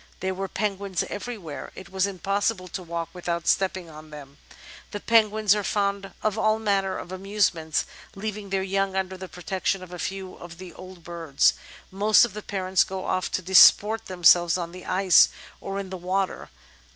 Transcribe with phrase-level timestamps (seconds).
[0.19, 4.39] There were penguins everywhere; it was impossible to walk without stepping on them."
[4.89, 7.85] The penguins are fond of all manner of amusements;
[8.15, 11.53] leav ing their yoimg under the protection of a few of the old birds,
[11.91, 15.29] most of the parents go off to disport themselves on the ice
[15.59, 16.49] or in the water.